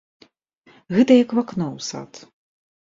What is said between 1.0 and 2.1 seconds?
як вакно ў